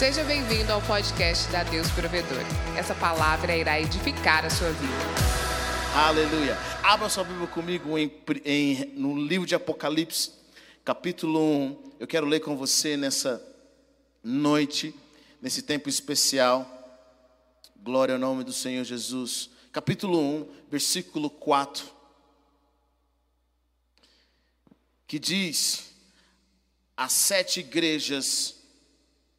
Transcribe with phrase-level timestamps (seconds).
[0.00, 2.42] Seja bem-vindo ao podcast da Deus Provedor.
[2.74, 4.94] Essa palavra irá edificar a sua vida.
[5.94, 6.56] Aleluia.
[6.82, 8.10] Abra sua Bíblia comigo em,
[8.42, 10.32] em, no livro de Apocalipse,
[10.82, 11.92] capítulo 1.
[12.00, 13.46] Eu quero ler com você nessa
[14.24, 14.94] noite,
[15.38, 16.66] nesse tempo especial.
[17.76, 19.50] Glória ao nome do Senhor Jesus.
[19.70, 21.84] Capítulo 1, versículo 4.
[25.06, 25.92] Que diz:
[26.96, 28.59] As sete igrejas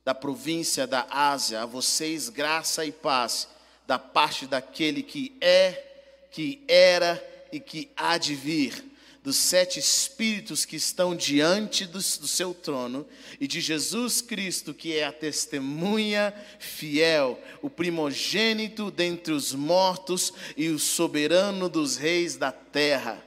[0.04, 3.48] da província da Ásia, a vocês graça e paz
[3.86, 5.84] da parte daquele que é,
[6.32, 8.86] que era e que há de vir,
[9.24, 13.06] dos sete espíritos que estão diante do, do, seu trono
[13.40, 20.70] e de Jesus Cristo, que é a testemunha fiel, o primogênito dentre os mortos e
[20.70, 23.24] o soberano dos reis da terra.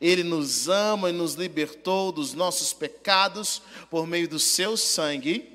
[0.00, 5.51] Ele nos ama e nos libertou dos nossos pecados por meio do seu sangue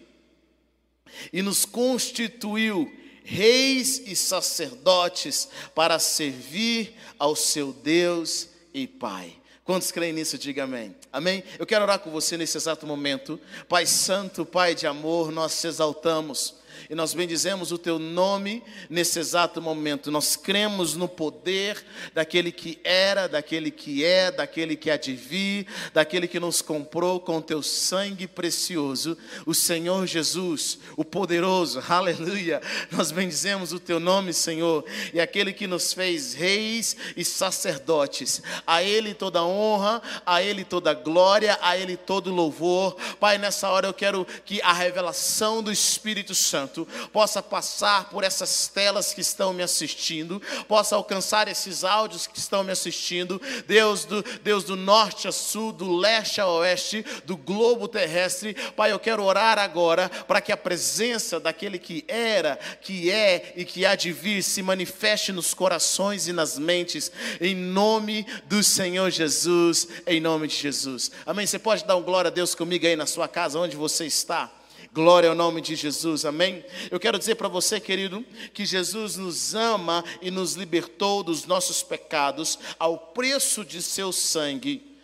[1.32, 2.92] e nos constituiu
[3.24, 9.34] reis e sacerdotes para servir ao seu Deus e Pai.
[9.66, 10.96] Quantos creem nisso, diga amém.
[11.12, 11.44] Amém?
[11.60, 13.38] Eu quero orar com você nesse exato momento.
[13.68, 16.56] Pai Santo, Pai de amor, nós te exaltamos
[16.90, 20.12] e nós bendizemos o teu nome nesse exato momento.
[20.12, 21.84] Nós cremos no poder
[22.14, 27.20] daquele que era, daquele que é, daquele que há de vir, daquele que nos comprou
[27.20, 31.84] com teu sangue precioso, o Senhor Jesus, o poderoso.
[31.90, 32.62] Aleluia.
[32.92, 38.42] Nós bendizemos o teu nome, Senhor, e aquele que nos fez reis e sacerdotes.
[38.66, 42.96] A ele toda honra, a ele toda glória, a ele todo louvor.
[43.20, 48.24] Pai, nessa hora eu quero que a revelação do Espírito Santo Santo possa passar por
[48.24, 54.04] essas telas que estão me assistindo, possa alcançar esses áudios que estão me assistindo, Deus
[54.04, 58.54] do, Deus do norte a sul, do leste a oeste, do globo terrestre.
[58.76, 63.64] Pai, eu quero orar agora para que a presença daquele que era, que é e
[63.64, 69.10] que há de vir se manifeste nos corações e nas mentes, em nome do Senhor
[69.10, 71.12] Jesus, em nome de Jesus.
[71.26, 71.48] Amém.
[71.48, 74.57] Você pode dar um glória a Deus comigo aí na sua casa, onde você está?
[74.98, 76.66] Glória ao nome de Jesus, amém?
[76.90, 81.84] Eu quero dizer para você, querido, que Jesus nos ama e nos libertou dos nossos
[81.84, 84.98] pecados ao preço de seu sangue,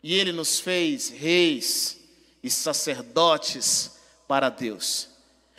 [0.00, 1.98] e Ele nos fez reis
[2.40, 5.08] e sacerdotes para Deus.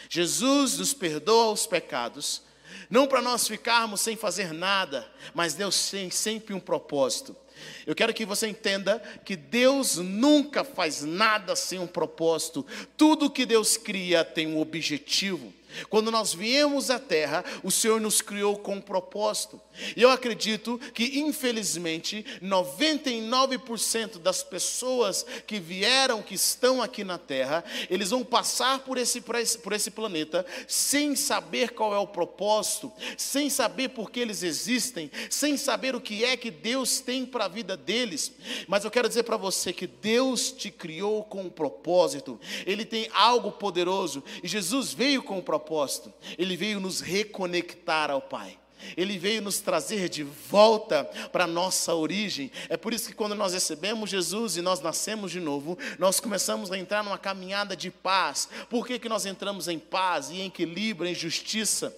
[0.09, 2.41] Jesus nos perdoa os pecados,
[2.89, 7.35] não para nós ficarmos sem fazer nada, mas Deus tem sempre um propósito.
[7.85, 12.65] Eu quero que você entenda que Deus nunca faz nada sem um propósito.
[12.97, 15.53] Tudo que Deus cria tem um objetivo.
[15.89, 19.61] Quando nós viemos à terra, o Senhor nos criou com um propósito.
[19.95, 27.63] E eu acredito que, infelizmente, 99% das pessoas que vieram, que estão aqui na terra,
[27.89, 33.49] eles vão passar por esse, por esse planeta sem saber qual é o propósito, sem
[33.49, 37.49] saber por que eles existem, sem saber o que é que Deus tem para a
[37.49, 38.33] vida deles.
[38.67, 43.09] Mas eu quero dizer para você que Deus te criou com um propósito, Ele tem
[43.13, 48.57] algo poderoso, e Jesus veio com um propósito propósito, ele veio nos reconectar ao Pai.
[48.95, 51.03] Ele veio nos trazer de volta
[51.33, 52.49] para a nossa origem.
[52.69, 56.71] É por isso que quando nós recebemos Jesus e nós nascemos de novo, nós começamos
[56.71, 58.47] a entrar numa caminhada de paz.
[58.69, 61.93] Por que, que nós entramos em paz e em equilíbrio, em justiça?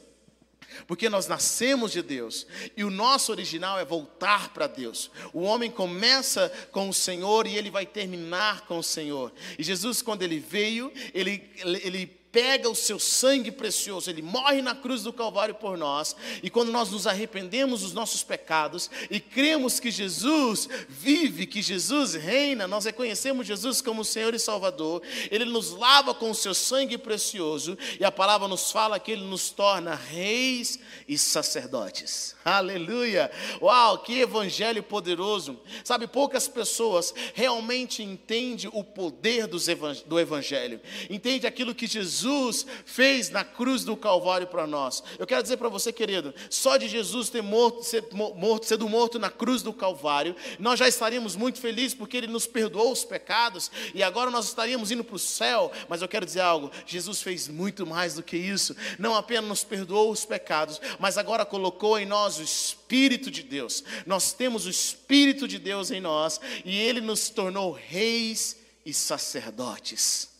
[0.87, 5.11] Porque nós nascemos de Deus e o nosso original é voltar para Deus.
[5.33, 9.31] O homem começa com o Senhor e ele vai terminar com o Senhor.
[9.59, 11.51] E Jesus, quando ele veio, ele,
[11.83, 16.49] ele pega o seu sangue precioso, ele morre na cruz do Calvário por nós, e
[16.49, 22.67] quando nós nos arrependemos dos nossos pecados e cremos que Jesus vive, que Jesus reina,
[22.67, 27.77] nós reconhecemos Jesus como Senhor e Salvador, ele nos lava com o seu sangue precioso,
[27.99, 32.35] e a palavra nos fala que ele nos torna reis e sacerdotes.
[32.45, 33.29] Aleluia!
[33.61, 35.59] Uau, que evangelho poderoso!
[35.83, 40.79] Sabe, poucas pessoas realmente entendem o poder do evangelho,
[41.09, 45.03] entende aquilo que Jesus Jesus fez na cruz do Calvário para nós.
[45.17, 49.17] Eu quero dizer para você, querido, só de Jesus ter morto, ser morto, sendo morto
[49.17, 53.71] na cruz do Calvário, nós já estaríamos muito felizes porque Ele nos perdoou os pecados
[53.95, 55.71] e agora nós estaríamos indo para o céu.
[55.89, 58.75] Mas eu quero dizer algo: Jesus fez muito mais do que isso.
[58.99, 63.83] Não apenas nos perdoou os pecados, mas agora colocou em nós o Espírito de Deus.
[64.05, 70.30] Nós temos o Espírito de Deus em nós e Ele nos tornou reis e sacerdotes.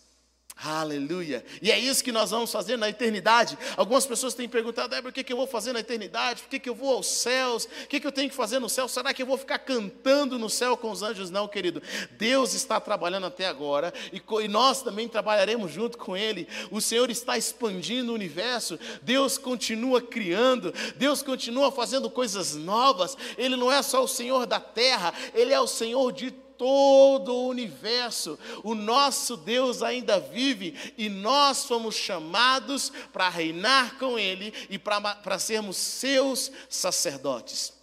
[0.64, 1.44] Aleluia.
[1.60, 3.58] E é isso que nós vamos fazer na eternidade.
[3.76, 6.44] Algumas pessoas têm perguntado, Débora, o que, que eu vou fazer na eternidade?
[6.44, 7.66] Por que, que eu vou aos céus?
[7.66, 8.88] O que, que eu tenho que fazer no céu?
[8.88, 11.32] Será que eu vou ficar cantando no céu com os anjos?
[11.32, 11.82] Não, querido.
[12.12, 16.48] Deus está trabalhando até agora e, e nós também trabalharemos junto com Ele.
[16.70, 18.78] O Senhor está expandindo o universo.
[19.02, 20.72] Deus continua criando.
[20.96, 23.18] Deus continua fazendo coisas novas.
[23.36, 27.48] Ele não é só o Senhor da terra, Ele é o Senhor de todo o
[27.48, 28.38] universo.
[28.64, 35.40] O nosso Deus ainda vive e nós fomos chamados para reinar com Ele e para
[35.40, 37.74] sermos seus sacerdotes.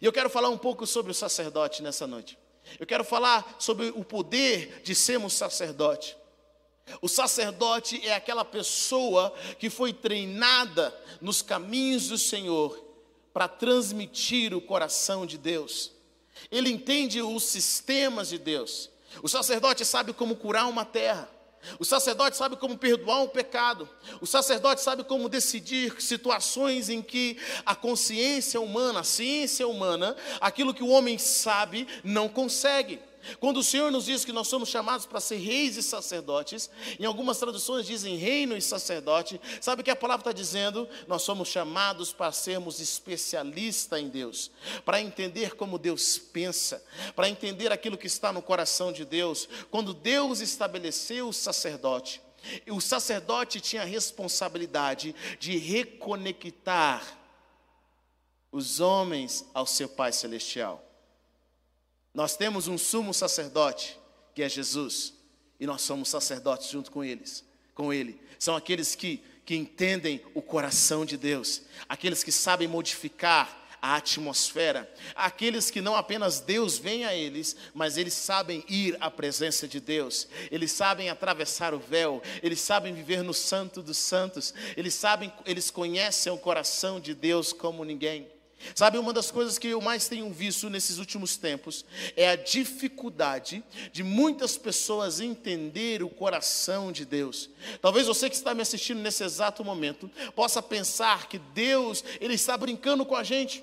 [0.00, 2.38] E eu quero falar um pouco sobre o sacerdote nessa noite.
[2.78, 6.16] Eu quero falar sobre o poder de sermos sacerdote.
[7.02, 12.80] O sacerdote é aquela pessoa que foi treinada nos caminhos do Senhor
[13.32, 15.95] para transmitir o coração de Deus.
[16.50, 18.90] Ele entende os sistemas de Deus.
[19.22, 21.28] O sacerdote sabe como curar uma terra.
[21.78, 23.88] O sacerdote sabe como perdoar um pecado.
[24.20, 30.72] O sacerdote sabe como decidir situações em que a consciência humana, a ciência humana, aquilo
[30.72, 33.00] que o homem sabe, não consegue.
[33.40, 37.04] Quando o Senhor nos diz que nós somos chamados para ser reis e sacerdotes, em
[37.04, 40.88] algumas traduções dizem reino e sacerdote, sabe o que a palavra está dizendo?
[41.06, 44.50] Nós somos chamados para sermos especialistas em Deus,
[44.84, 46.84] para entender como Deus pensa,
[47.14, 49.48] para entender aquilo que está no coração de Deus.
[49.70, 52.20] Quando Deus estabeleceu o sacerdote,
[52.68, 57.02] o sacerdote tinha a responsabilidade de reconectar
[58.52, 60.85] os homens ao seu Pai Celestial.
[62.16, 64.00] Nós temos um sumo sacerdote,
[64.34, 65.12] que é Jesus,
[65.60, 68.18] e nós somos sacerdotes junto com eles, com ele.
[68.38, 74.90] São aqueles que, que entendem o coração de Deus, aqueles que sabem modificar a atmosfera,
[75.14, 79.78] aqueles que não apenas Deus vem a eles, mas eles sabem ir à presença de
[79.78, 85.30] Deus, eles sabem atravessar o véu, eles sabem viver no santo dos santos, eles sabem,
[85.44, 88.34] eles conhecem o coração de Deus como ninguém.
[88.74, 91.84] Sabe, uma das coisas que eu mais tenho visto nesses últimos tempos
[92.16, 93.62] é a dificuldade
[93.92, 97.50] de muitas pessoas entender o coração de Deus.
[97.80, 102.56] Talvez você que está me assistindo nesse exato momento possa pensar que Deus, ele está
[102.56, 103.62] brincando com a gente.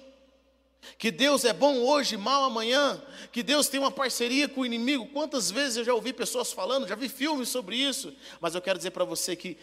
[0.97, 3.01] Que Deus é bom hoje, mal amanhã,
[3.31, 5.07] que Deus tem uma parceria com o inimigo.
[5.07, 8.77] Quantas vezes eu já ouvi pessoas falando, já vi filmes sobre isso, mas eu quero
[8.77, 9.57] dizer para você que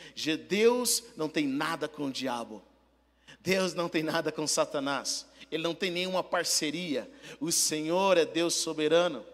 [0.48, 2.62] Deus não tem nada com o diabo.
[3.40, 7.10] Deus não tem nada com Satanás, ele não tem nenhuma parceria.
[7.40, 9.24] O Senhor é Deus soberano.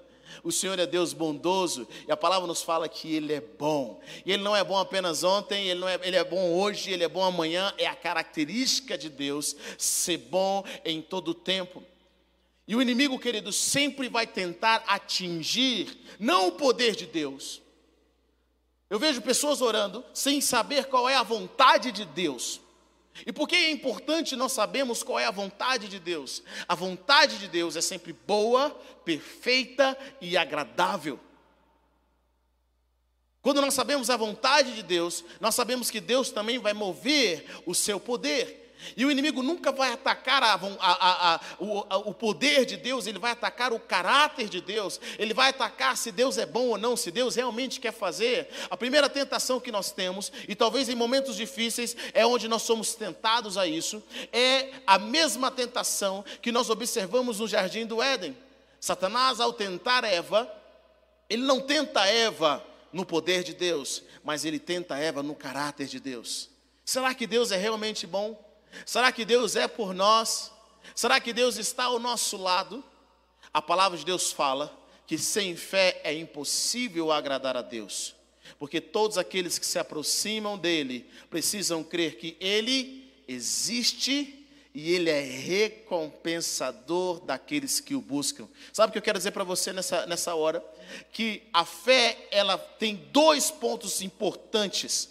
[0.42, 4.00] O Senhor é Deus bondoso e a palavra nos fala que Ele é bom.
[4.24, 7.04] E Ele não é bom apenas ontem, Ele, não é, ele é bom hoje, Ele
[7.04, 7.72] é bom amanhã.
[7.78, 11.82] É a característica de Deus ser bom em todo o tempo.
[12.68, 17.62] E o inimigo, querido, sempre vai tentar atingir, não o poder de Deus.
[18.90, 22.60] Eu vejo pessoas orando sem saber qual é a vontade de Deus.
[23.24, 26.42] E por que é importante nós sabermos qual é a vontade de Deus?
[26.68, 28.70] A vontade de Deus é sempre boa,
[29.04, 31.18] perfeita e agradável.
[33.40, 37.74] Quando nós sabemos a vontade de Deus, nós sabemos que Deus também vai mover o
[37.74, 38.65] seu poder.
[38.96, 43.18] E o inimigo nunca vai atacar a, a, a, o, o, poder de Deus, ele
[43.18, 46.96] vai atacar o caráter de Deus, ele vai atacar se Deus é bom ou não,
[46.96, 48.48] se Deus realmente quer fazer.
[48.70, 52.94] A primeira tentação que nós temos, e talvez em momentos difíceis é onde nós somos
[52.94, 54.02] tentados a isso,
[54.32, 58.36] é a mesma tentação que nós observamos no jardim do Éden.
[58.80, 60.50] Satanás, ao tentar Eva,
[61.28, 65.98] ele não tenta Eva no poder de Deus, mas ele tenta Eva no caráter de
[65.98, 66.50] Deus.
[66.84, 68.45] Será que Deus é realmente bom?
[68.84, 70.52] Será que Deus é por nós?
[70.94, 72.84] Será que Deus está ao nosso lado?
[73.52, 78.14] A palavra de Deus fala que sem fé é impossível agradar a Deus,
[78.58, 84.42] porque todos aqueles que se aproximam dele precisam crer que ele existe
[84.74, 88.46] e ele é recompensador daqueles que o buscam.
[88.74, 90.62] Sabe o que eu quero dizer para você nessa, nessa hora?
[91.12, 95.08] Que a fé, ela tem dois pontos importantes.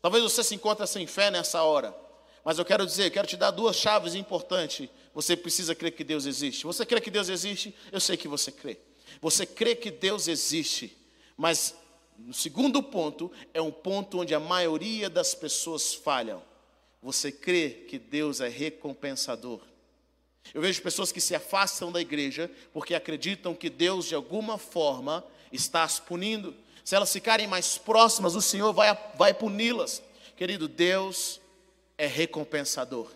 [0.00, 1.94] Talvez você se encontre sem fé nessa hora.
[2.44, 4.88] Mas eu quero dizer, eu quero te dar duas chaves importantes.
[5.14, 6.64] Você precisa crer que Deus existe.
[6.64, 7.74] Você crê que Deus existe?
[7.90, 8.78] Eu sei que você crê.
[9.20, 10.96] Você crê que Deus existe.
[11.36, 11.74] Mas
[12.28, 16.42] o segundo ponto é um ponto onde a maioria das pessoas falham.
[17.02, 19.60] Você crê que Deus é recompensador.
[20.52, 25.24] Eu vejo pessoas que se afastam da igreja porque acreditam que Deus de alguma forma
[25.52, 26.54] está as punindo.
[26.84, 30.02] Se elas ficarem mais próximas, o Senhor vai, vai puni-las.
[30.36, 31.40] Querido, Deus
[31.96, 33.10] é recompensador.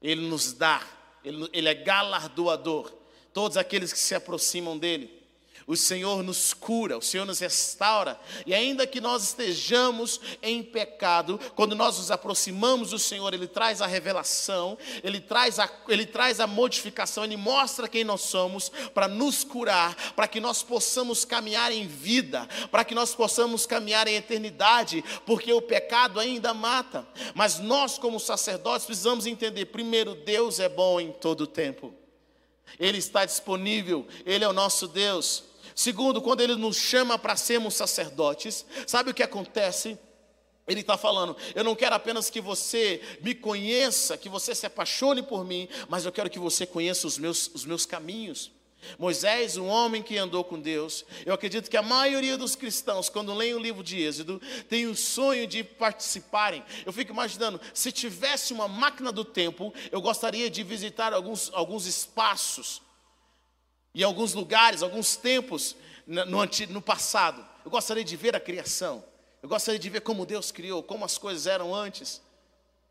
[0.00, 0.82] Ele nos dá,
[1.24, 2.92] ele, ele é galardoador.
[3.32, 5.21] Todos aqueles que se aproximam dele.
[5.66, 11.38] O Senhor nos cura, o Senhor nos restaura, e ainda que nós estejamos em pecado,
[11.54, 16.40] quando nós nos aproximamos do Senhor, Ele traz a revelação, Ele traz a, Ele traz
[16.40, 21.70] a modificação, Ele mostra quem nós somos para nos curar, para que nós possamos caminhar
[21.72, 27.06] em vida, para que nós possamos caminhar em eternidade, porque o pecado ainda mata.
[27.34, 31.94] Mas nós, como sacerdotes, precisamos entender: primeiro, Deus é bom em todo o tempo.
[32.78, 35.51] Ele está disponível, Ele é o nosso Deus.
[35.74, 39.98] Segundo, quando Ele nos chama para sermos sacerdotes, sabe o que acontece?
[40.66, 45.22] Ele está falando, eu não quero apenas que você me conheça, que você se apaixone
[45.22, 48.50] por mim, mas eu quero que você conheça os meus, os meus caminhos.
[48.98, 53.34] Moisés, um homem que andou com Deus, eu acredito que a maioria dos cristãos, quando
[53.34, 56.64] leem o livro de Êxodo, tem o sonho de participarem.
[56.84, 61.86] Eu fico imaginando, se tivesse uma máquina do tempo, eu gostaria de visitar alguns, alguns
[61.86, 62.82] espaços
[63.94, 67.46] e alguns lugares, alguns tempos no, no passado.
[67.64, 69.04] Eu gostaria de ver a criação.
[69.42, 72.22] Eu gostaria de ver como Deus criou, como as coisas eram antes.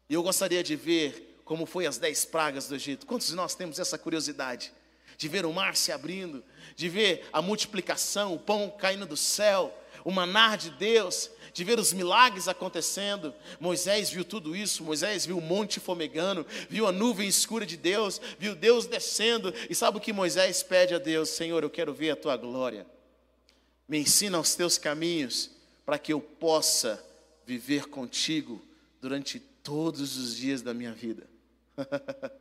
[0.10, 3.06] E eu gostaria de ver como foi as dez pragas do Egito.
[3.06, 4.72] Quantos de nós temos essa curiosidade?
[5.18, 6.44] De ver o mar se abrindo,
[6.76, 11.80] de ver a multiplicação, o pão caindo do céu, o manar de Deus, de ver
[11.80, 13.34] os milagres acontecendo.
[13.60, 18.22] Moisés viu tudo isso, Moisés viu o monte fomegando, viu a nuvem escura de Deus,
[18.40, 21.30] viu Deus descendo, e sabe o que Moisés pede a Deus?
[21.30, 22.86] Senhor, eu quero ver a tua glória.
[23.88, 25.52] Me ensina os teus caminhos,
[25.86, 27.04] para que eu possa
[27.46, 28.62] viver contigo
[29.02, 31.28] durante todos os dias da minha vida.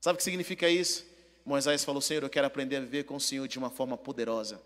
[0.00, 1.06] sabe o que significa isso?
[1.44, 4.60] Moisés falou: Senhor, eu quero aprender a viver com o Senhor de uma forma poderosa.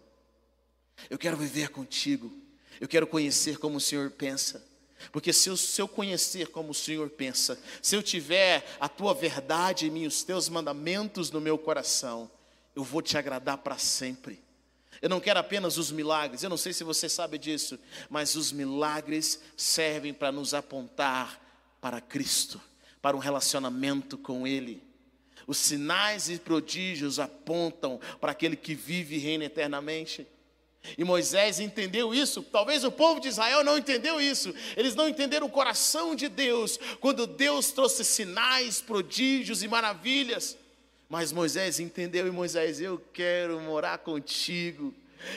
[1.10, 2.32] Eu quero viver contigo.
[2.80, 4.64] Eu quero conhecer como o Senhor pensa.
[5.12, 9.14] Porque se eu, se eu, conhecer como o Senhor pensa, se eu tiver a tua
[9.14, 12.30] verdade em mim, os teus mandamentos no meu coração,
[12.74, 14.42] eu vou te agradar para sempre.
[15.00, 18.50] Eu não quero apenas os milagres, eu não sei se você sabe disso, mas os
[18.50, 21.40] milagres servem para nos apontar
[21.80, 22.60] para Cristo,
[23.02, 24.82] para um relacionamento com Ele.
[25.46, 30.26] Os sinais e prodígios apontam para aquele que vive e reina eternamente.
[30.96, 32.42] E Moisés entendeu isso.
[32.42, 34.54] Talvez o povo de Israel não entendeu isso.
[34.76, 40.56] Eles não entenderam o coração de Deus quando Deus trouxe sinais, prodígios e maravilhas.
[41.08, 44.92] Mas Moisés entendeu e Moisés, eu quero morar contigo.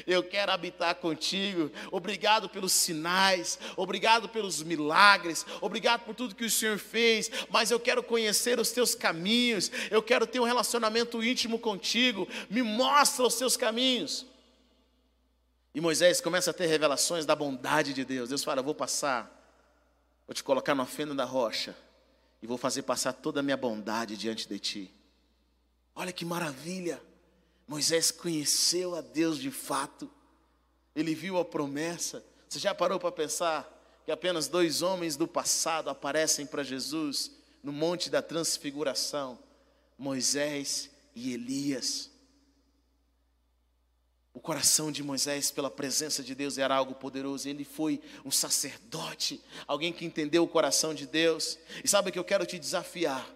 [0.06, 1.72] Eu quero habitar contigo.
[1.92, 7.30] Obrigado pelos sinais, obrigado pelos milagres, obrigado por tudo que o Senhor fez.
[7.50, 9.72] Mas eu quero conhecer os teus caminhos.
[9.90, 12.28] Eu quero ter um relacionamento íntimo contigo.
[12.50, 14.26] Me mostra os teus caminhos.
[15.80, 18.28] E Moisés começa a ter revelações da bondade de Deus.
[18.28, 19.32] Deus fala: Eu vou passar,
[20.28, 21.74] vou te colocar na fenda da rocha
[22.42, 24.94] e vou fazer passar toda a minha bondade diante de ti.
[25.96, 27.02] Olha que maravilha!
[27.66, 30.12] Moisés conheceu a Deus de fato,
[30.94, 32.26] ele viu a promessa.
[32.50, 37.32] Você já parou para pensar que apenas dois homens do passado aparecem para Jesus
[37.64, 39.40] no Monte da Transfiguração?
[39.98, 42.12] Moisés e Elias.
[44.40, 47.50] O coração de Moisés, pela presença de Deus, era algo poderoso.
[47.50, 51.60] Ele foi um sacerdote, alguém que entendeu o coração de Deus.
[51.84, 53.30] E sabe que eu quero te desafiar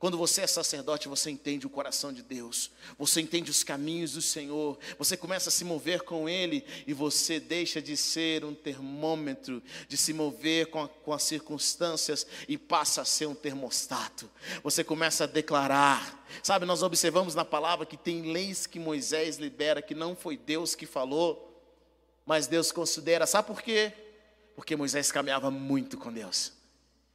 [0.00, 4.22] quando você é sacerdote, você entende o coração de Deus, você entende os caminhos do
[4.22, 9.62] Senhor, você começa a se mover com Ele e você deixa de ser um termômetro,
[9.86, 14.30] de se mover com, a, com as circunstâncias e passa a ser um termostato.
[14.64, 16.64] Você começa a declarar, sabe?
[16.64, 20.86] Nós observamos na palavra que tem leis que Moisés libera que não foi Deus que
[20.86, 21.62] falou,
[22.24, 23.92] mas Deus considera, sabe por quê?
[24.56, 26.54] Porque Moisés caminhava muito com Deus,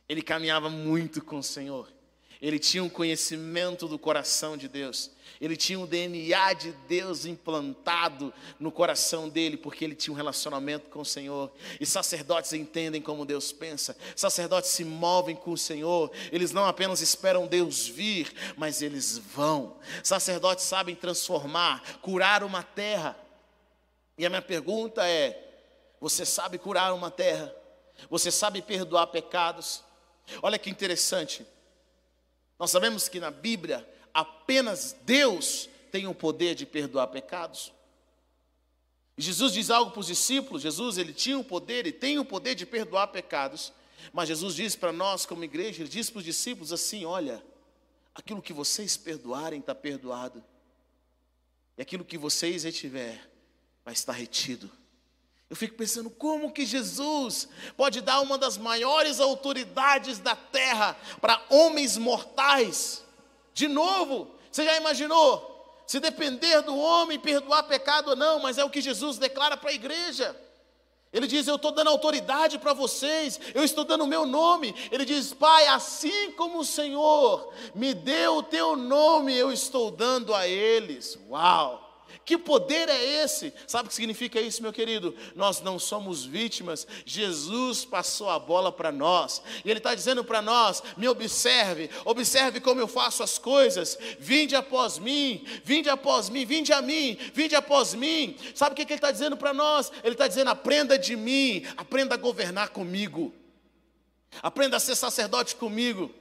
[0.08, 1.95] ele caminhava muito com o Senhor.
[2.42, 5.12] Ele tinha um conhecimento do coração de Deus.
[5.40, 10.90] Ele tinha um DNA de Deus implantado no coração dele, porque ele tinha um relacionamento
[10.90, 11.52] com o Senhor.
[11.80, 13.98] E sacerdotes entendem como Deus pensa.
[14.16, 16.12] Sacerdotes se movem com o Senhor.
[16.32, 19.78] Eles não apenas esperam Deus vir, mas eles vão.
[20.04, 23.18] Sacerdotes sabem transformar, curar uma terra.
[24.18, 25.42] E a minha pergunta é:
[26.00, 27.54] você sabe curar uma terra?
[28.10, 29.84] Você sabe perdoar pecados?
[30.42, 31.46] Olha que interessante.
[32.58, 37.74] Nós sabemos que na Bíblia apenas Deus tem o poder de perdoar pecados.
[39.18, 42.56] Jesus diz algo para os discípulos: Jesus ele tinha o poder e tem o poder
[42.56, 43.72] de perdoar pecados.
[44.14, 47.44] Mas Jesus diz para nós, como igreja, ele diz para os discípulos assim: olha,
[48.14, 50.44] aquilo que vocês perdoarem está perdoado,
[51.78, 53.30] e aquilo que vocês retiver
[53.84, 54.70] vai estar retido.
[55.56, 57.48] Eu fico pensando como que Jesus
[57.78, 63.06] pode dar uma das maiores autoridades da terra para homens mortais.
[63.54, 65.54] De novo, você já imaginou?
[65.88, 69.70] se depender do homem perdoar pecado ou não, mas é o que Jesus declara para
[69.70, 70.36] a igreja.
[71.14, 74.76] Ele diz: Eu estou dando autoridade para vocês, eu estou dando o meu nome.
[74.92, 80.34] Ele diz: Pai, assim como o Senhor me deu o teu nome, eu estou dando
[80.34, 81.18] a eles.
[81.30, 81.85] Uau!
[82.26, 83.54] Que poder é esse?
[83.68, 85.16] Sabe o que significa isso, meu querido?
[85.36, 90.42] Nós não somos vítimas, Jesus passou a bola para nós, e Ele está dizendo para
[90.42, 96.46] nós: me observe, observe como eu faço as coisas, vinde após mim, vinde após mim,
[96.46, 98.36] vinde a mim, vinde após mim.
[98.56, 99.92] Sabe o que, que Ele está dizendo para nós?
[100.04, 103.32] Ele está dizendo: aprenda de mim, aprenda a governar comigo,
[104.42, 106.12] aprenda a ser sacerdote comigo.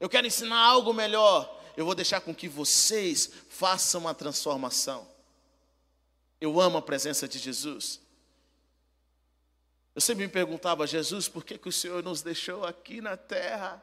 [0.00, 5.12] Eu quero ensinar algo melhor, eu vou deixar com que vocês façam a transformação.
[6.44, 7.98] Eu amo a presença de Jesus.
[9.94, 13.82] Eu sempre me perguntava, Jesus, por que, que o Senhor nos deixou aqui na terra?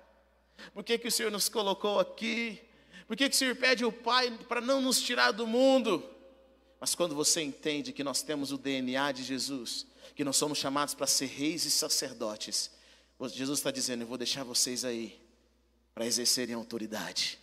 [0.71, 2.61] Por que, que o Senhor nos colocou aqui?
[3.07, 6.07] Por que, que o Senhor pede o Pai para não nos tirar do mundo?
[6.79, 10.93] Mas quando você entende que nós temos o DNA de Jesus, que nós somos chamados
[10.93, 12.69] para ser reis e sacerdotes,
[13.33, 15.19] Jesus está dizendo: Eu vou deixar vocês aí
[15.95, 17.39] para exercerem autoridade,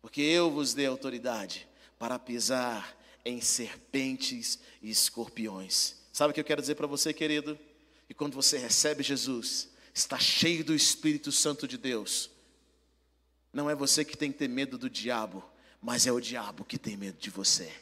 [0.00, 1.66] porque eu vos dei autoridade
[1.98, 2.96] para pisar
[3.26, 5.96] em serpentes e escorpiões.
[6.12, 7.58] Sabe o que eu quero dizer para você, querido?
[8.06, 12.30] Que quando você recebe Jesus, está cheio do Espírito Santo de Deus.
[13.52, 15.44] Não é você que tem que ter medo do diabo,
[15.82, 17.72] mas é o diabo que tem medo de você.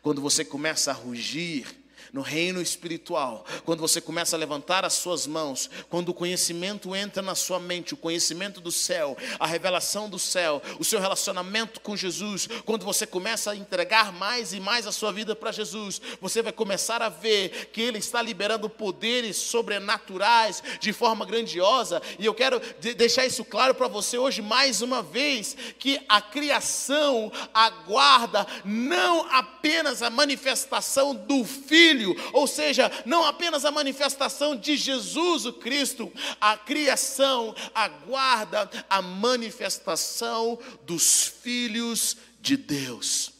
[0.00, 1.66] Quando você começa a rugir,
[2.12, 7.22] no reino espiritual, quando você começa a levantar as suas mãos, quando o conhecimento entra
[7.22, 11.96] na sua mente, o conhecimento do céu, a revelação do céu, o seu relacionamento com
[11.96, 16.42] Jesus, quando você começa a entregar mais e mais a sua vida para Jesus, você
[16.42, 22.34] vai começar a ver que Ele está liberando poderes sobrenaturais de forma grandiosa, e eu
[22.34, 22.60] quero
[22.96, 30.02] deixar isso claro para você hoje mais uma vez: que a criação aguarda não apenas
[30.02, 36.12] a manifestação do Filho, Filho, ou seja, não apenas a manifestação de Jesus o Cristo,
[36.40, 43.32] a criação aguarda a manifestação dos filhos de Deus.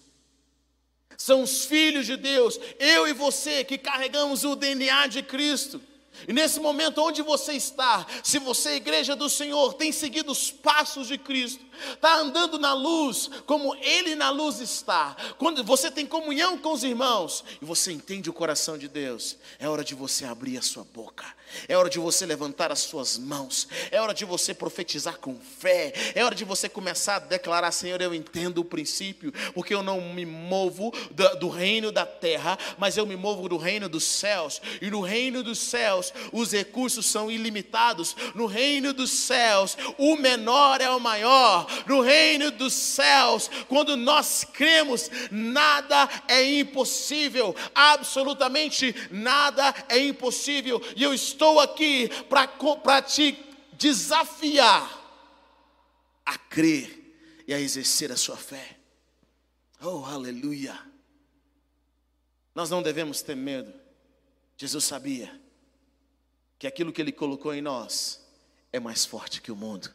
[1.17, 5.81] São os filhos de Deus, eu e você que carregamos o DNA de Cristo.
[6.29, 11.09] E nesse momento, onde você está, se você, igreja do Senhor, tem seguido os passos
[11.09, 16.59] de Cristo, está andando na luz, como Ele na luz está, quando você tem comunhão
[16.59, 20.59] com os irmãos e você entende o coração de Deus, é hora de você abrir
[20.59, 21.25] a sua boca,
[21.69, 25.93] é hora de você levantar as suas mãos, é hora de você profetizar com fé,
[26.15, 30.01] é hora de você começar a declarar: Senhor, eu entendo o princípio, porque eu não
[30.01, 30.93] me movo
[31.39, 35.43] do, reino da terra, mas eu me movo do reino dos céus, e no reino
[35.43, 41.67] dos céus os recursos são ilimitados, no reino dos céus o menor é o maior,
[41.87, 51.03] no reino dos céus, quando nós cremos, nada é impossível, absolutamente nada é impossível, e
[51.03, 53.33] eu estou aqui para te
[53.73, 54.99] desafiar
[56.27, 58.79] a crer e a exercer a sua fé.
[59.83, 60.79] Oh, aleluia!
[62.55, 63.73] Nós não devemos ter medo.
[64.57, 65.41] Jesus sabia
[66.59, 68.21] que aquilo que Ele colocou em nós
[68.73, 69.93] é mais forte que o mundo.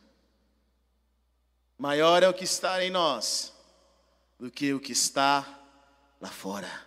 [1.77, 3.53] Maior é o que está em nós
[4.39, 5.61] do que o que está
[6.19, 6.85] lá fora.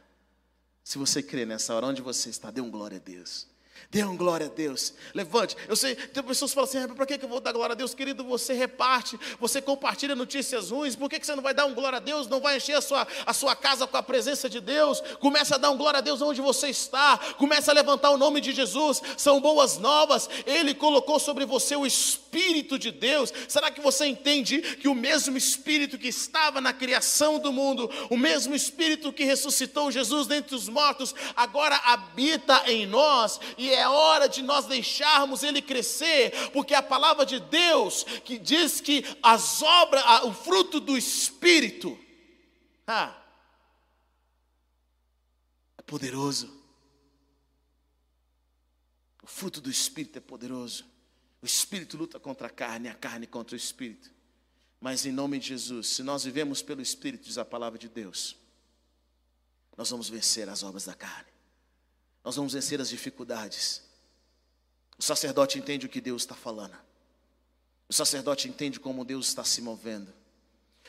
[0.83, 3.47] Se você crê nessa hora, onde você está, dê um glória a Deus.
[3.91, 4.93] Dê um glória a Deus.
[5.15, 5.57] Levante.
[5.67, 7.95] Eu sei, tem pessoas que falam assim: para que eu vou dar glória a Deus,
[7.95, 8.23] querido?
[8.25, 10.95] Você reparte, você compartilha notícias ruins.
[10.95, 12.27] Por que você não vai dar um glória a Deus?
[12.29, 15.01] Não vai encher a sua, a sua casa com a presença de Deus?
[15.21, 17.17] Começa a dar um glória a Deus onde você está.
[17.39, 19.01] Começa a levantar o nome de Jesus.
[19.17, 20.29] São boas novas.
[20.45, 22.28] Ele colocou sobre você o Espírito
[22.79, 23.33] de Deus.
[23.49, 28.17] Será que você entende que o mesmo Espírito que estava na criação do mundo, o
[28.17, 33.41] mesmo Espírito que ressuscitou Jesus dentre os mortos, agora habita em nós?
[33.57, 38.39] E é é hora de nós deixarmos ele crescer, porque a palavra de Deus que
[38.39, 41.99] diz que as obras, o fruto do Espírito,
[42.87, 43.17] ah,
[45.77, 46.57] é poderoso.
[49.23, 50.85] O fruto do Espírito é poderoso.
[51.41, 54.11] O Espírito luta contra a carne, a carne contra o Espírito.
[54.81, 58.37] Mas em nome de Jesus, se nós vivemos pelo Espírito, diz a palavra de Deus,
[59.77, 61.31] nós vamos vencer as obras da carne.
[62.25, 63.83] Nós vamos vencer as dificuldades.
[64.99, 66.77] O sacerdote entende o que Deus está falando.
[67.89, 70.13] O sacerdote entende como Deus está se movendo.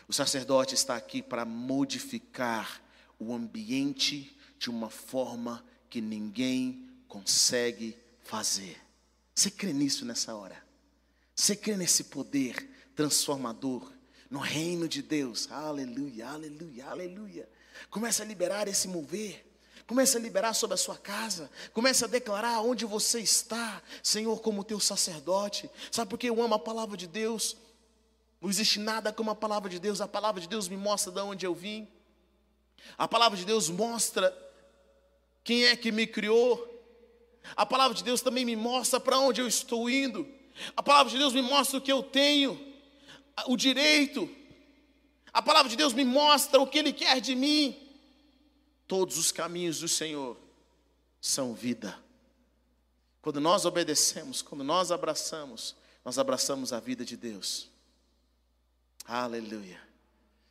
[0.08, 2.82] O sacerdote está aqui para modificar
[3.20, 8.82] o ambiente de uma forma que ninguém consegue fazer.
[9.40, 10.62] Você crê nisso nessa hora?
[11.34, 13.90] Você crê nesse poder transformador
[14.30, 15.50] no reino de Deus.
[15.50, 17.50] Aleluia, aleluia, aleluia.
[17.90, 19.50] Comece a liberar esse mover.
[19.88, 21.50] Comece a liberar sobre a sua casa.
[21.72, 25.72] Comece a declarar onde você está, Senhor, como teu sacerdote.
[25.90, 27.56] Sabe por que eu amo a palavra de Deus?
[28.42, 30.02] Não existe nada como a palavra de Deus.
[30.02, 31.88] A palavra de Deus me mostra de onde eu vim.
[32.98, 34.38] A palavra de Deus mostra
[35.46, 36.79] quem é que me criou.
[37.56, 40.28] A palavra de Deus também me mostra para onde eu estou indo.
[40.76, 42.60] A palavra de Deus me mostra o que eu tenho,
[43.48, 44.30] o direito.
[45.32, 47.78] A palavra de Deus me mostra o que Ele quer de mim.
[48.88, 50.38] Todos os caminhos do Senhor
[51.22, 51.98] são vida.
[53.22, 57.70] Quando nós obedecemos, quando nós abraçamos, nós abraçamos a vida de Deus.
[59.06, 59.80] Aleluia.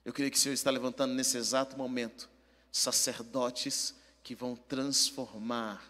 [0.04, 2.28] Eu creio que o Senhor está levantando nesse exato momento
[2.70, 5.82] sacerdotes que vão transformar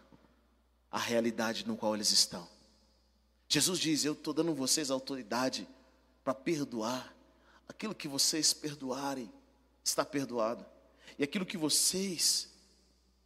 [0.91, 2.49] a realidade no qual eles estão.
[3.49, 5.69] Jesus diz: Eu estou dando a vocês autoridade
[6.23, 7.15] para perdoar.
[7.69, 9.31] Aquilo que vocês perdoarem,
[9.85, 10.65] está perdoado.
[11.19, 12.49] E aquilo que vocês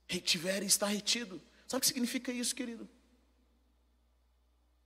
[0.07, 1.41] retiverem, está retido.
[1.67, 2.89] Sabe o que significa isso, querido?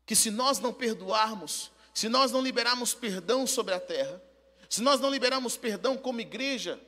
[0.04, 4.22] Que se nós não perdoarmos, se nós não liberarmos perdão sobre a terra,
[4.68, 6.80] se nós não liberarmos perdão como igreja,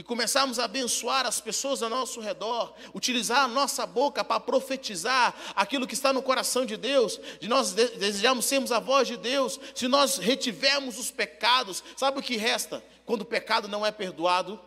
[0.00, 5.34] e começarmos a abençoar as pessoas ao nosso redor, utilizar a nossa boca para profetizar
[5.54, 9.60] aquilo que está no coração de Deus, de nós desejamos sermos a voz de Deus,
[9.74, 12.82] se nós retivermos os pecados, sabe o que resta?
[13.04, 14.58] Quando o pecado não é perdoado?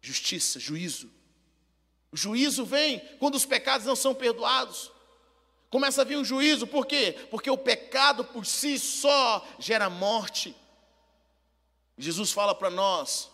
[0.00, 1.10] Justiça, juízo.
[2.10, 4.90] O juízo vem quando os pecados não são perdoados.
[5.68, 7.14] Começa a vir um juízo, por quê?
[7.30, 10.56] Porque o pecado por si só gera morte.
[11.98, 13.30] Jesus fala para nós,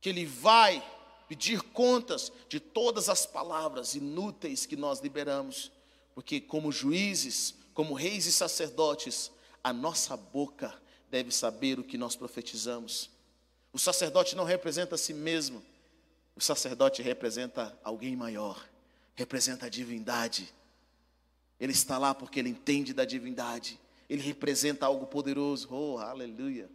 [0.00, 0.82] que Ele vai
[1.28, 5.70] pedir contas de todas as palavras inúteis que nós liberamos,
[6.14, 9.30] porque, como juízes, como reis e sacerdotes,
[9.62, 10.74] a nossa boca
[11.10, 13.10] deve saber o que nós profetizamos.
[13.72, 15.62] O sacerdote não representa a si mesmo,
[16.34, 18.68] o sacerdote representa alguém maior,
[19.14, 20.52] representa a divindade.
[21.60, 25.68] Ele está lá porque ele entende da divindade, ele representa algo poderoso.
[25.70, 26.68] Oh, aleluia!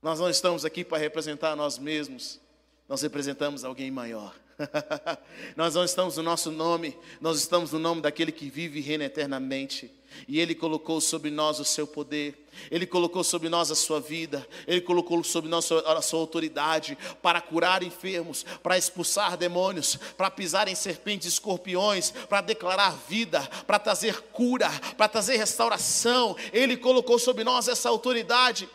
[0.00, 2.40] Nós não estamos aqui para representar nós mesmos,
[2.88, 4.34] nós representamos alguém maior.
[5.56, 9.04] nós não estamos no nosso nome, nós estamos no nome daquele que vive e reina
[9.04, 9.92] eternamente.
[10.26, 14.46] E Ele colocou sobre nós o seu poder, Ele colocou sobre nós a sua vida,
[14.66, 20.66] Ele colocou sobre nós a sua autoridade para curar enfermos, para expulsar demônios, para pisar
[20.66, 26.36] em serpentes e escorpiões, para declarar vida, para trazer cura, para trazer restauração.
[26.52, 28.68] Ele colocou sobre nós essa autoridade.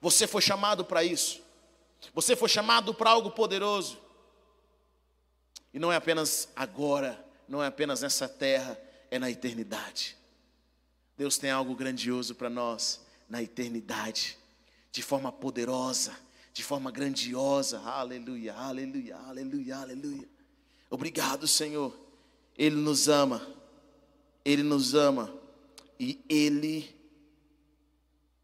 [0.00, 1.40] Você foi chamado para isso.
[2.14, 3.98] Você foi chamado para algo poderoso.
[5.72, 10.16] E não é apenas agora, não é apenas nessa terra, é na eternidade.
[11.16, 14.36] Deus tem algo grandioso para nós na eternidade,
[14.90, 16.16] de forma poderosa,
[16.52, 17.78] de forma grandiosa.
[17.80, 20.28] Aleluia, aleluia, aleluia, aleluia.
[20.88, 21.94] Obrigado, Senhor.
[22.56, 23.46] Ele nos ama.
[24.44, 25.32] Ele nos ama
[25.98, 26.99] e ele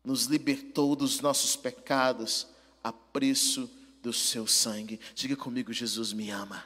[0.07, 2.47] nos libertou dos nossos pecados
[2.83, 3.69] a preço
[4.01, 5.01] do seu sangue.
[5.17, 6.65] Diga comigo: Jesus me ama.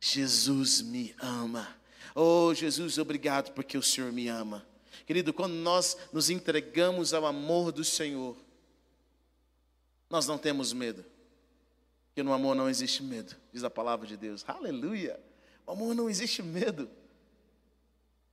[0.00, 1.76] Jesus me ama.
[2.14, 4.64] Oh, Jesus, obrigado porque o Senhor me ama.
[5.04, 8.36] Querido, quando nós nos entregamos ao amor do Senhor,
[10.08, 11.04] nós não temos medo.
[12.06, 14.44] Porque no amor não existe medo, diz a palavra de Deus.
[14.46, 15.18] Aleluia!
[15.66, 16.88] No amor não existe medo.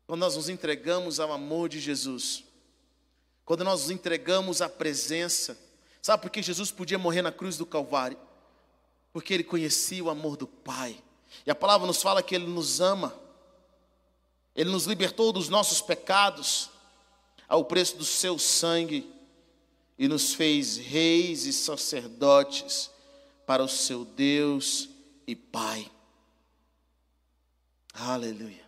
[0.05, 2.43] Quando nós nos entregamos ao amor de Jesus,
[3.51, 5.59] quando nós nos entregamos à presença,
[6.01, 8.17] sabe por que Jesus podia morrer na cruz do Calvário?
[9.11, 10.97] Porque ele conhecia o amor do Pai.
[11.45, 13.13] E a palavra nos fala que ele nos ama.
[14.55, 16.69] Ele nos libertou dos nossos pecados
[17.45, 19.13] ao preço do seu sangue
[19.99, 22.89] e nos fez reis e sacerdotes
[23.45, 24.87] para o seu Deus
[25.27, 25.91] e Pai.
[27.93, 28.63] Aleluia.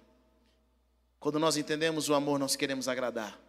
[1.22, 3.42] Quando nós entendemos o amor, nós queremos agradar.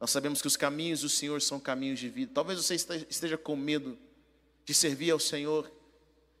[0.00, 2.32] Nós sabemos que os caminhos do Senhor são caminhos de vida.
[2.34, 3.98] Talvez você esteja com medo
[4.64, 5.70] de servir ao Senhor,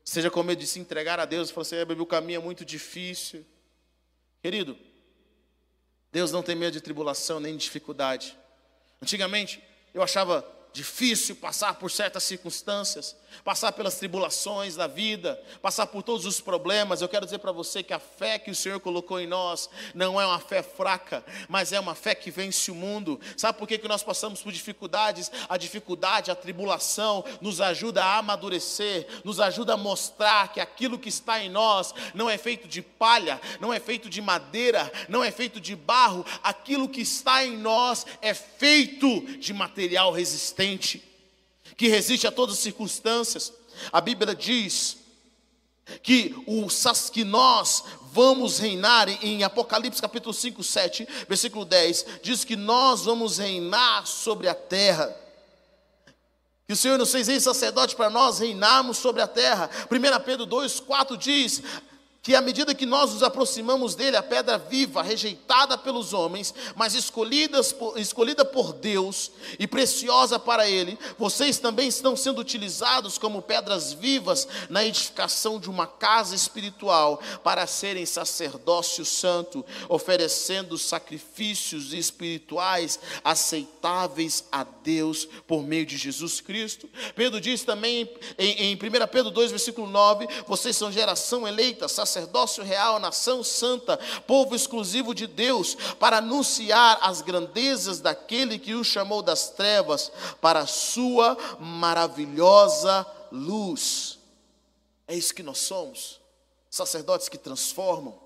[0.02, 2.42] esteja com medo de se entregar a Deus e falar assim: é, meu caminho é
[2.42, 3.44] muito difícil.
[4.42, 4.78] Querido,
[6.10, 8.36] Deus não tem medo de tribulação nem de dificuldade.
[9.02, 10.40] Antigamente, eu achava
[10.72, 17.00] difícil passar por certas circunstâncias, passar pelas tribulações da vida, passar por todos os problemas,
[17.00, 20.20] eu quero dizer para você que a fé que o Senhor colocou em nós não
[20.20, 23.20] é uma fé fraca, mas é uma fé que vence o mundo.
[23.36, 25.30] Sabe por que, que nós passamos por dificuldades?
[25.48, 31.08] A dificuldade, a tribulação nos ajuda a amadurecer, nos ajuda a mostrar que aquilo que
[31.08, 35.30] está em nós não é feito de palha, não é feito de madeira, não é
[35.30, 40.59] feito de barro, aquilo que está em nós é feito de material resistente
[41.76, 43.52] que resiste a todas as circunstâncias.
[43.92, 44.98] A Bíblia diz
[46.02, 46.66] que, o,
[47.12, 53.38] que nós vamos reinar, em Apocalipse capítulo 5, 7, versículo 10, diz que nós vamos
[53.38, 55.16] reinar sobre a terra.
[56.66, 59.68] Que o Senhor nos fez em sacerdote para nós reinarmos sobre a terra.
[59.90, 61.62] 1 Pedro 2, 4 diz:
[62.22, 66.92] que à medida que nós nos aproximamos dele, a pedra viva, rejeitada pelos homens, mas
[67.78, 73.94] por, escolhida por Deus e preciosa para ele, vocês também estão sendo utilizados como pedras
[73.94, 84.44] vivas na edificação de uma casa espiritual para serem sacerdócio santo, oferecendo sacrifícios espirituais aceitáveis
[84.52, 86.88] a Deus por meio de Jesus Cristo.
[87.14, 88.78] Pedro diz também em, em 1
[89.10, 93.96] Pedro 2, versículo 9: vocês são geração eleita, sacerdócio sacerdócio real, nação santa,
[94.26, 100.60] povo exclusivo de Deus, para anunciar as grandezas daquele que o chamou das trevas para
[100.60, 104.18] a sua maravilhosa luz.
[105.06, 106.20] É isso que nós somos,
[106.68, 108.18] sacerdotes que transformam,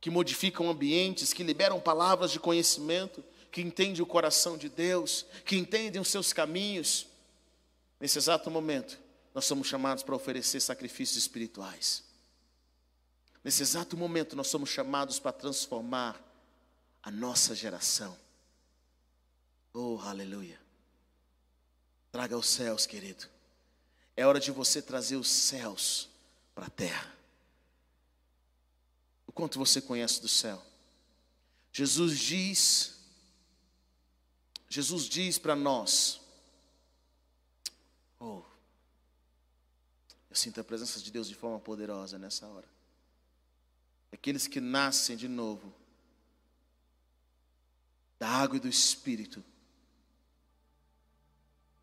[0.00, 5.56] que modificam ambientes, que liberam palavras de conhecimento, que entendem o coração de Deus, que
[5.56, 7.06] entendem os seus caminhos.
[7.98, 8.98] Nesse exato momento,
[9.34, 12.05] nós somos chamados para oferecer sacrifícios espirituais.
[13.46, 16.20] Nesse exato momento, nós somos chamados para transformar
[17.00, 18.18] a nossa geração.
[19.72, 20.60] Oh, aleluia.
[22.10, 23.24] Traga os céus, querido.
[24.16, 26.08] É hora de você trazer os céus
[26.56, 27.14] para a terra.
[29.28, 30.60] O quanto você conhece do céu?
[31.70, 32.98] Jesus diz,
[34.68, 36.20] Jesus diz para nós,
[38.18, 38.42] oh,
[40.28, 42.75] eu sinto a presença de Deus de forma poderosa nessa hora
[44.12, 45.74] aqueles que nascem de novo
[48.18, 49.44] da água e do Espírito,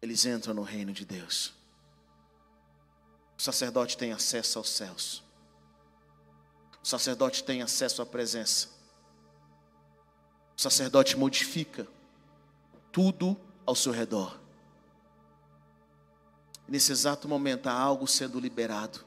[0.02, 1.54] eles entram no reino de Deus.
[3.38, 5.24] O sacerdote tem acesso aos céus.
[6.82, 8.70] O sacerdote tem acesso à presença.
[10.58, 11.88] O sacerdote modifica
[12.92, 14.40] tudo ao seu redor.
[16.68, 19.06] Nesse exato momento há algo sendo liberado,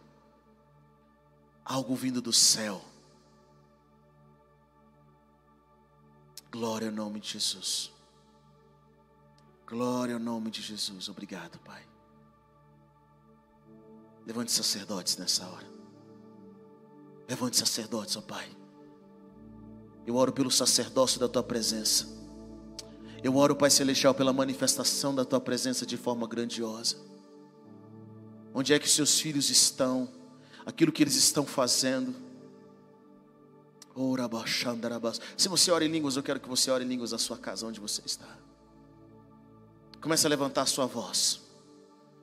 [1.65, 2.83] algo vindo do céu.
[6.59, 7.93] Glória ao nome de Jesus.
[9.67, 11.07] Glória ao nome de Jesus.
[11.07, 11.83] Obrigado, Pai.
[14.27, 15.67] Levante sacerdotes nessa hora.
[17.29, 18.49] Levante sacerdotes, ó Pai.
[20.07, 22.09] Eu oro pelo sacerdócio da tua presença.
[23.23, 26.97] Eu oro, Pai Celestial, pela manifestação da tua presença de forma grandiosa.
[28.55, 30.09] Onde é que seus filhos estão?
[30.65, 32.26] Aquilo que eles estão fazendo
[35.37, 37.67] se você ora em línguas, eu quero que você ore em línguas na sua casa,
[37.67, 38.29] onde você está.
[40.01, 41.41] Comece a levantar a sua voz.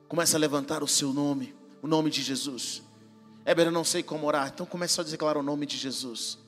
[0.08, 2.82] Comece a levantar o seu nome, o nome de Jesus.
[3.44, 6.38] Éber, eu não sei como orar, então comece a declarar o nome de Jesus.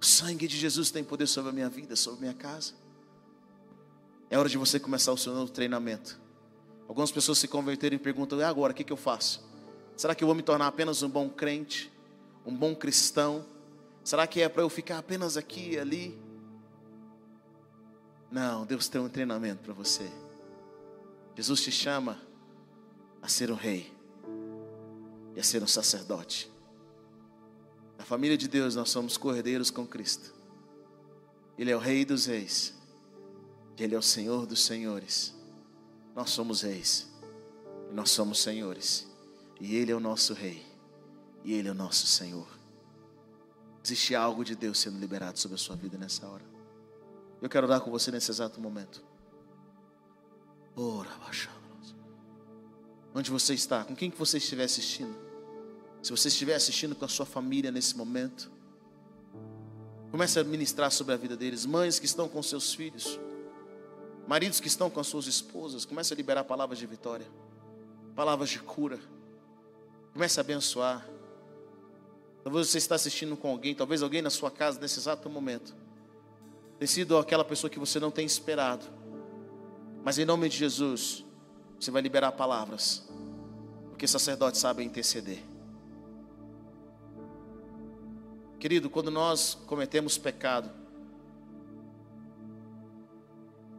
[0.00, 2.72] O sangue de Jesus tem poder sobre a minha vida, sobre a minha casa.
[4.30, 6.18] É hora de você começar o seu novo treinamento.
[6.88, 9.44] Algumas pessoas se converteram e perguntam: e agora, o que, que eu faço?
[9.96, 11.92] Será que eu vou me tornar apenas um bom crente,
[12.46, 13.44] um bom cristão?
[14.10, 16.18] Será que é para eu ficar apenas aqui e ali?
[18.28, 20.10] Não, Deus tem um treinamento para você.
[21.36, 22.20] Jesus te chama
[23.22, 23.96] a ser um rei
[25.36, 26.50] e a ser um sacerdote.
[27.96, 30.34] Na família de Deus nós somos cordeiros com Cristo.
[31.56, 32.74] Ele é o Rei dos Reis.
[33.78, 35.32] Ele é o Senhor dos Senhores.
[36.16, 37.08] Nós somos reis.
[37.92, 39.06] Nós somos senhores.
[39.60, 40.66] E Ele é o nosso Rei.
[41.44, 42.59] E Ele é o nosso Senhor.
[43.82, 46.44] Existe algo de Deus sendo liberado sobre a sua vida nessa hora.
[47.40, 49.02] Eu quero orar com você nesse exato momento.
[50.76, 51.10] Ora,
[53.14, 53.84] Onde você está?
[53.84, 55.14] Com quem que você estiver assistindo?
[56.02, 58.50] Se você estiver assistindo com a sua família nesse momento,
[60.10, 61.66] comece a ministrar sobre a vida deles.
[61.66, 63.18] Mães que estão com seus filhos,
[64.26, 67.26] maridos que estão com as suas esposas, comece a liberar palavras de vitória,
[68.14, 68.98] palavras de cura.
[70.12, 71.06] Comece a abençoar.
[72.42, 75.74] Talvez você está assistindo com alguém, talvez alguém na sua casa nesse exato momento.
[76.78, 78.86] Tem sido aquela pessoa que você não tem esperado.
[80.02, 81.24] Mas em nome de Jesus,
[81.78, 83.06] você vai liberar palavras,
[83.90, 85.42] porque sacerdotes sabem interceder.
[88.58, 90.70] Querido, quando nós cometemos pecado,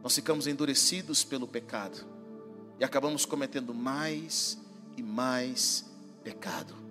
[0.02, 2.04] nós ficamos endurecidos pelo pecado
[2.80, 4.58] e acabamos cometendo mais
[4.96, 5.84] e mais
[6.24, 6.81] pecado.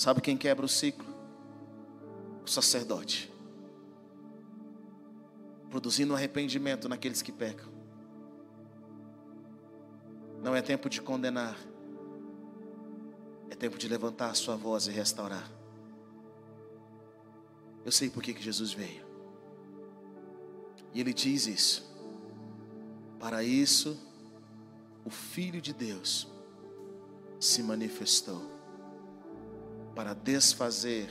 [0.00, 1.04] Sabe quem quebra o ciclo?
[2.42, 3.30] O sacerdote.
[5.68, 7.68] Produzindo arrependimento naqueles que pecam.
[10.42, 11.54] Não é tempo de condenar.
[13.50, 15.46] É tempo de levantar a sua voz e restaurar.
[17.84, 19.04] Eu sei por que Jesus veio.
[20.94, 21.94] E ele diz isso.
[23.18, 24.00] Para isso,
[25.04, 26.26] o Filho de Deus
[27.38, 28.59] se manifestou
[29.94, 31.10] para desfazer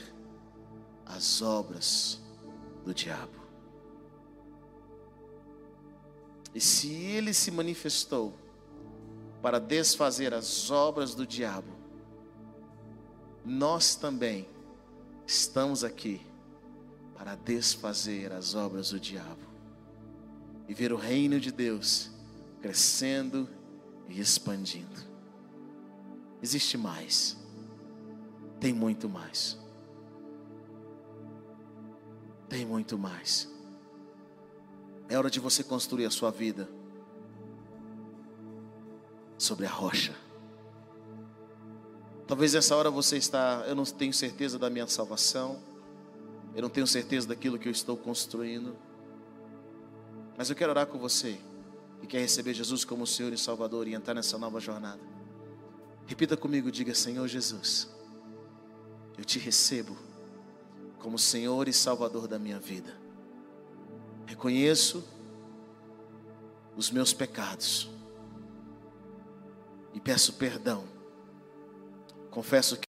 [1.06, 2.20] as obras
[2.84, 3.40] do diabo.
[6.54, 8.34] E se ele se manifestou
[9.40, 11.72] para desfazer as obras do diabo,
[13.44, 14.48] nós também
[15.26, 16.20] estamos aqui
[17.16, 19.50] para desfazer as obras do diabo
[20.68, 22.10] e ver o reino de Deus
[22.60, 23.48] crescendo
[24.08, 25.08] e expandindo.
[26.42, 27.36] Existe mais,
[28.60, 29.58] tem muito mais,
[32.48, 33.48] tem muito mais.
[35.08, 36.68] É hora de você construir a sua vida
[39.36, 40.14] sobre a rocha.
[42.28, 45.58] Talvez nessa hora você está, eu não tenho certeza da minha salvação.
[46.54, 48.76] Eu não tenho certeza daquilo que eu estou construindo.
[50.36, 51.38] Mas eu quero orar com você
[52.00, 55.00] que quer receber Jesus como Senhor e Salvador e entrar nessa nova jornada.
[56.06, 57.88] Repita comigo, diga: Senhor Jesus,
[59.20, 59.98] eu te recebo
[60.98, 62.96] como Senhor e Salvador da minha vida.
[64.24, 65.04] Reconheço
[66.74, 67.90] os meus pecados
[69.92, 70.84] e peço perdão.
[72.30, 72.86] Confesso que